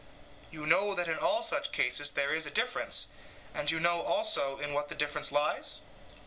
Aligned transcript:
You 0.49 0.65
know 0.65 0.95
that 0.95 1.07
in 1.07 1.19
all 1.19 1.43
such 1.43 1.71
cases 1.71 2.13
there 2.13 2.33
is 2.33 2.47
a 2.47 2.49
difference, 2.49 3.05
and 3.53 3.69
you 3.69 3.79
know 3.79 4.01
also 4.01 4.57
in 4.57 4.73
what 4.73 4.87
the 4.89 4.95
difference 4.95 5.31
lies? 5.31 5.81